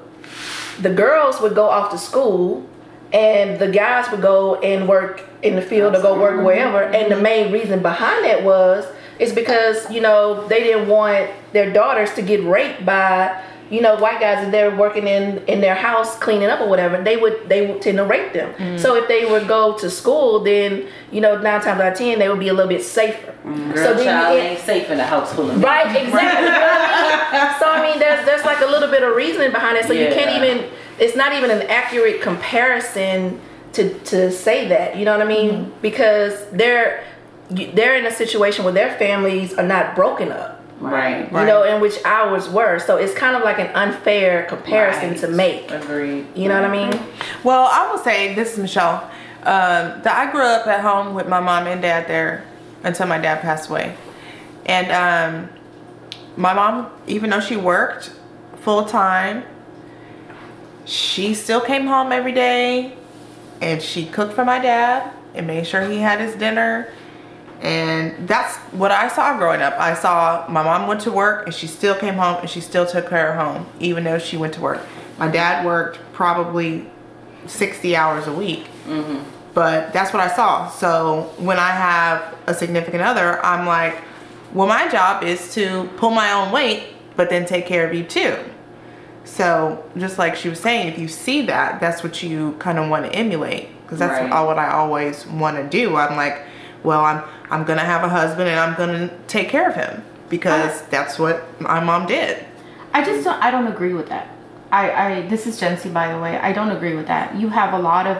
[0.81, 2.67] the girls would go off to school
[3.13, 7.11] and the guys would go and work in the field or go work wherever and
[7.11, 8.85] the main reason behind that was
[9.19, 13.41] is because you know they didn't want their daughters to get raped by
[13.73, 17.01] you know, white guys if they're working in in their house cleaning up or whatever,
[17.01, 18.53] they would they would tend to rape them.
[18.53, 18.77] Mm-hmm.
[18.77, 22.19] So if they would go to school, then you know nine times out of ten
[22.19, 23.33] they would be a little bit safer.
[23.43, 25.63] Girl, so then child it- ain't safe in a house full of.
[25.63, 26.45] Right, exactly.
[26.45, 27.59] You know what I mean?
[27.59, 29.85] So I mean, there's there's like a little bit of reasoning behind it.
[29.85, 30.69] So you can't even.
[30.99, 33.39] It's not even an accurate comparison
[33.73, 34.97] to to say that.
[34.97, 35.51] You know what I mean?
[35.51, 35.81] Mm-hmm.
[35.81, 37.03] Because they're
[37.49, 40.61] they're in a situation where their families are not broken up.
[40.79, 41.31] Right.
[41.31, 42.77] You know, in which ours were.
[42.79, 45.19] So it's kind of like an unfair comparison Right.
[45.19, 45.71] to make.
[45.71, 46.25] Agreed.
[46.35, 46.99] You know what I mean?
[47.43, 49.09] Well, I will say this is Michelle.
[49.43, 52.45] Um, that I grew up at home with my mom and dad there
[52.83, 53.95] until my dad passed away,
[54.65, 55.49] and um,
[56.37, 58.11] my mom, even though she worked
[58.61, 59.43] full time,
[60.85, 62.95] she still came home every day,
[63.61, 66.89] and she cooked for my dad and made sure he had his dinner.
[67.61, 69.73] And that's what I saw growing up.
[69.79, 72.85] I saw my mom went to work and she still came home and she still
[72.85, 74.81] took care of home, even though she went to work.
[75.17, 76.89] My dad worked probably
[77.47, 78.65] 60 hours a week.
[78.85, 79.23] Mm-hmm.
[79.53, 80.69] But that's what I saw.
[80.69, 83.95] So when I have a significant other, I'm like,
[84.53, 86.83] well, my job is to pull my own weight,
[87.15, 88.37] but then take care of you too.
[89.25, 92.89] So just like she was saying, if you see that, that's what you kind of
[92.89, 94.31] want to emulate because that's Right.
[94.31, 95.95] all what I always want to do.
[95.95, 96.41] I'm like,
[96.83, 100.81] well, I'm I'm gonna have a husband and I'm gonna take care of him because
[100.83, 102.43] that's what my mom did.
[102.93, 103.41] I just don't.
[103.43, 104.27] I don't agree with that.
[104.71, 106.37] I, I this is Jency, by the way.
[106.37, 107.35] I don't agree with that.
[107.35, 108.17] You have a lot of,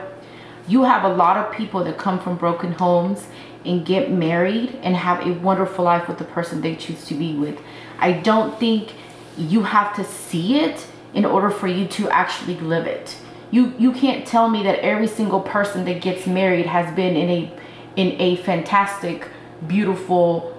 [0.67, 3.27] you have a lot of people that come from broken homes
[3.65, 7.33] and get married and have a wonderful life with the person they choose to be
[7.35, 7.59] with.
[7.99, 8.93] I don't think
[9.37, 13.17] you have to see it in order for you to actually live it.
[13.51, 17.29] You you can't tell me that every single person that gets married has been in
[17.29, 17.51] a
[17.95, 19.27] in a fantastic,
[19.67, 20.51] beautiful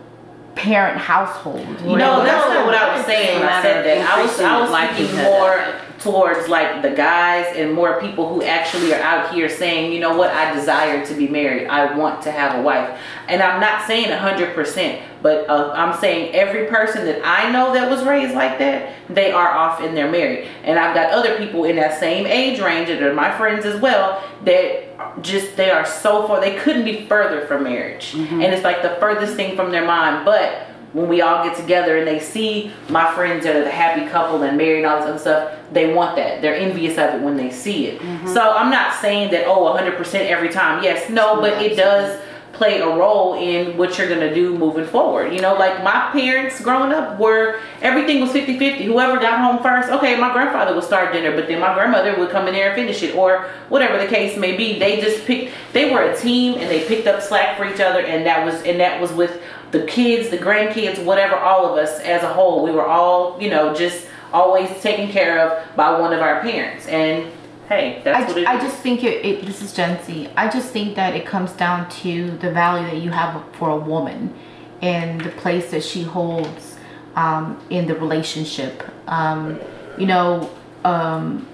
[0.54, 1.66] parent household.
[1.80, 4.16] You No, know, that's not what I was saying when I said that.
[4.18, 8.92] I was I was thinking more towards like the guys and more people who actually
[8.92, 11.66] are out here saying, you know what, I desire to be married.
[11.66, 13.00] I want to have a wife.
[13.26, 17.90] And I'm not saying 100%, but uh, I'm saying every person that I know that
[17.90, 20.46] was raised like that, they are off and they're married.
[20.62, 23.80] And I've got other people in that same age range that are my friends as
[23.80, 28.12] well that just they are so far they couldn't be further from marriage.
[28.14, 31.98] And it's like the furthest thing from their mind, but when we all get together
[31.98, 35.08] and they see my friends that are the happy couple and married and all this
[35.08, 36.40] other stuff, they want that.
[36.40, 38.00] They're envious of it when they see it.
[38.00, 38.28] Mm-hmm.
[38.28, 40.82] So I'm not saying that, oh, 100% every time.
[40.84, 42.20] Yes, no, but it does
[42.54, 45.32] play a role in what you're gonna do moving forward.
[45.32, 48.84] You know, like my parents growing up were everything was 50 50.
[48.84, 52.30] Whoever got home first, okay, my grandfather would start dinner, but then my grandmother would
[52.30, 54.78] come in there and finish it, or whatever the case may be.
[54.78, 58.00] They just picked they were a team and they picked up slack for each other
[58.00, 62.00] and that was and that was with the kids, the grandkids, whatever, all of us
[62.00, 62.62] as a whole.
[62.62, 66.86] We were all, you know, just always taken care of by one of our parents.
[66.86, 67.30] And
[67.68, 68.64] hey, that's I, what it I is.
[68.64, 69.46] just think it, it.
[69.46, 70.30] This is Jency.
[70.36, 73.76] I just think that it comes down to the value that you have for a
[73.76, 74.34] woman,
[74.82, 76.76] and the place that she holds
[77.16, 78.82] um, in the relationship.
[79.06, 79.60] Um,
[79.96, 80.50] you know,
[80.84, 81.46] um,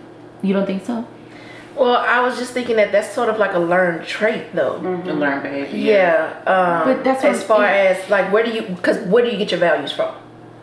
[0.42, 1.06] you don't think so?
[1.80, 4.78] Well, I was just thinking that that's sort of like a learned trait, though.
[4.78, 5.78] the learned behavior.
[5.78, 6.42] Yeah.
[6.46, 7.96] Um, But that's what as far saying.
[7.96, 8.62] as like, where do you?
[8.62, 10.14] Because where do you get your values from?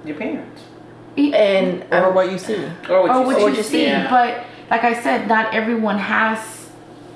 [0.06, 0.62] Your parents.
[1.17, 2.63] And Or um, what you see.
[2.88, 3.43] Or what or you what see.
[3.43, 3.86] what you see.
[3.88, 4.08] Yeah.
[4.12, 6.39] But like I said, not everyone has.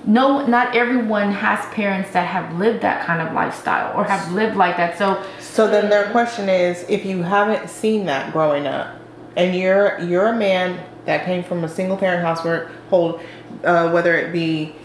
[0.04, 4.56] No, not everyone has parents that have lived that kind of lifestyle or have lived
[4.58, 4.98] like that.
[4.98, 8.96] So So then their question is, if you haven't seen that growing up,
[9.38, 13.22] and you're you're a man that came from a single parent household,
[13.64, 14.76] uh, whether it be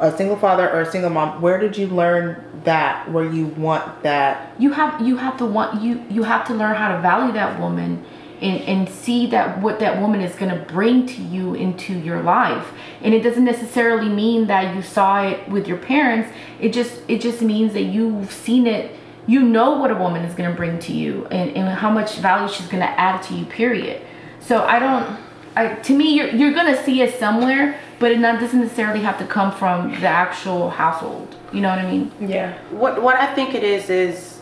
[0.00, 3.10] a single father or a single mom, where did you learn that?
[3.10, 4.54] Where you want that?
[4.58, 7.58] you have you have to want you you have to learn how to value that
[7.58, 8.04] woman
[8.40, 12.22] and and see that what that woman is going to bring to you into your
[12.22, 17.00] life and it doesn't necessarily mean that you saw it with your parents it just
[17.08, 20.56] it just means that you've seen it you know what a woman is going to
[20.56, 24.00] bring to you and, and how much value she's going to add to you period
[24.40, 25.18] so i don't
[25.56, 29.00] I, to me you're, you're going to see it somewhere but it not, doesn't necessarily
[29.00, 33.16] have to come from the actual household you know what i mean yeah, What what
[33.16, 34.34] I think it is is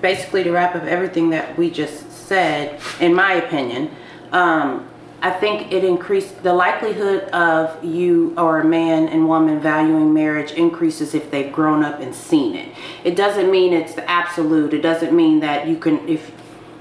[0.00, 2.80] basically to wrap up everything that we just said.
[3.00, 3.90] In my opinion,
[4.32, 4.88] um,
[5.22, 10.52] I think it increased the likelihood of you or a man and woman valuing marriage
[10.52, 12.74] increases if they've grown up and seen it.
[13.04, 14.74] It doesn't mean it's the absolute.
[14.74, 16.30] It doesn't mean that you can if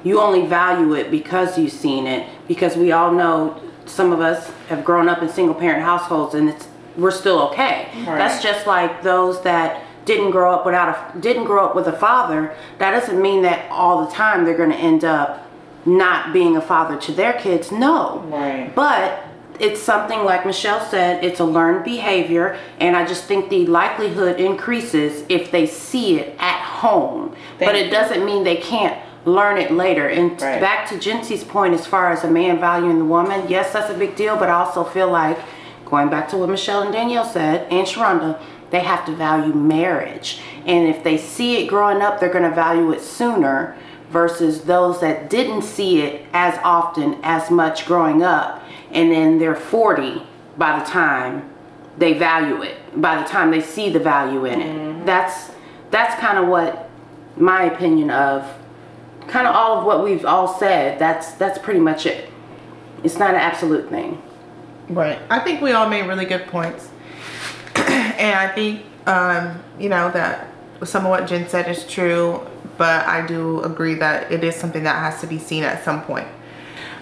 [0.03, 2.27] you only value it because you've seen it.
[2.47, 6.49] Because we all know some of us have grown up in single parent households and
[6.49, 7.89] it's we're still okay.
[8.05, 11.93] That's just like those that didn't grow up without a didn't grow up with a
[11.93, 12.55] father.
[12.77, 15.49] That doesn't mean that all the time they're going to end up
[15.85, 17.71] not being a father to their kids.
[17.71, 18.19] No.
[18.27, 18.71] Right.
[18.75, 19.25] But
[19.59, 24.39] it's something like Michelle said, it's a learned behavior, and I just think the likelihood
[24.39, 27.35] increases if they see it at home.
[27.59, 30.07] Thank but it doesn't mean they can't learn it later.
[30.07, 30.59] And Right.
[30.59, 33.93] back to Jency's point, as far as a man valuing the woman, yes, that's a
[33.93, 35.37] big deal, but I also feel like,
[35.85, 38.37] going back to what Michelle and Danielle said, and Sharonda,
[38.71, 40.41] they have to value marriage.
[40.65, 43.75] And if they see it growing up, they're going to value it sooner
[44.09, 49.55] versus those that didn't see it as often, as much growing up, and then they're
[49.55, 50.23] 40
[50.57, 51.49] by the time
[51.97, 54.75] they value it, by the time they see the value in it.
[54.75, 55.05] Mm-hmm.
[55.05, 55.51] That's
[55.91, 56.89] that's kind of what
[57.37, 58.45] my opinion of
[59.27, 60.99] kind of all of what we've all said.
[60.99, 62.29] That's that's pretty much it.
[63.03, 64.21] It's not an absolute thing.
[64.89, 65.19] Right.
[65.29, 66.89] I think we all made really good points.
[67.75, 70.47] and I think, um, you know, that
[70.83, 72.45] some of what Jen said is true,
[72.77, 76.03] but I do agree that it is something that has to be seen at some
[76.03, 76.27] point.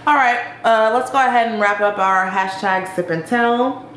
[0.07, 3.90] All right, uh, let's go ahead and wrap up our hashtag sip and tell.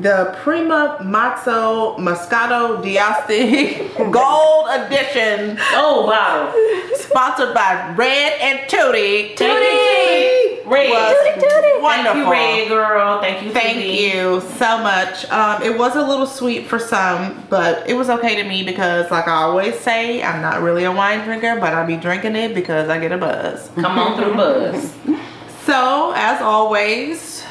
[0.00, 6.52] The Prima Mazzo Moscato d'Asti Gold Edition, Oh, wow!
[6.94, 9.34] sponsored by Red and Tootie.
[9.36, 10.64] Tootie!
[10.64, 11.16] Red.
[11.24, 12.20] Thank wonderful.
[12.22, 13.20] you, Red girl.
[13.20, 14.14] Thank you, Thank Tootie.
[14.14, 15.28] you so much.
[15.30, 19.10] Um, it was a little sweet for some, but it was okay to me because,
[19.10, 22.54] like I always say, I'm not really a wine drinker, but I be drinking it
[22.54, 23.68] because I get a buzz.
[23.74, 24.94] Come on through, Buzz.
[25.64, 27.41] So, as always,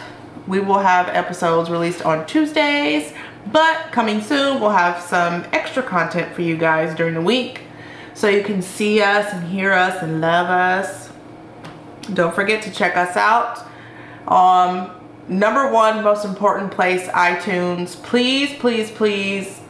[0.47, 3.13] we will have episodes released on Tuesdays,
[3.51, 7.61] but coming soon, we'll have some extra content for you guys during the week
[8.13, 11.09] so you can see us and hear us and love us.
[12.13, 13.65] Don't forget to check us out.
[14.27, 14.91] Um,
[15.27, 18.01] number one most important place, iTunes.
[18.03, 19.61] Please, please, please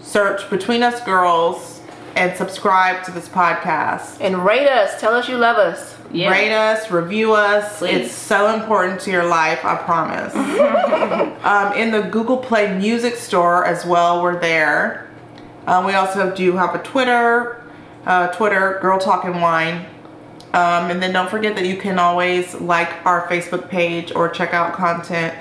[0.00, 1.79] search Between Us Girls
[2.16, 4.18] and subscribe to this podcast.
[4.20, 5.00] And rate us.
[5.00, 5.96] Tell us you love us.
[6.12, 6.30] Yeah.
[6.30, 7.78] Rate us, review us.
[7.78, 8.06] Please.
[8.06, 10.34] It's so important to your life, I promise.
[11.44, 15.08] um, in the Google Play Music Store as well, we're there.
[15.66, 17.64] Um, we also do have a Twitter,
[18.06, 19.86] uh, Twitter, Girl Talking Wine.
[20.52, 24.52] Um, and then don't forget that you can always like our Facebook page or check
[24.52, 25.32] out content.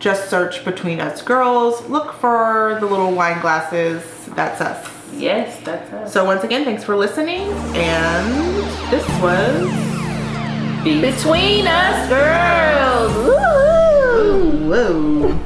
[0.00, 1.88] Just search Between Us Girls.
[1.88, 4.02] Look for the little wine glasses.
[4.34, 4.95] That's us.
[5.18, 6.12] Yes, that's us.
[6.12, 7.48] So once again, thanks for listening.
[7.74, 8.32] And
[8.90, 13.14] this was Be- Between us girls.
[13.16, 14.68] Woo!
[14.70, 15.38] Whoa.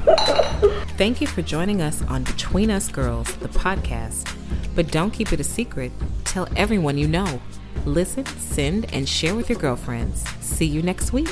[0.96, 4.34] Thank you for joining us on Between Us Girls, the podcast.
[4.74, 5.92] But don't keep it a secret.
[6.24, 7.40] Tell everyone you know.
[7.86, 10.28] Listen, send, and share with your girlfriends.
[10.40, 11.28] See you next week.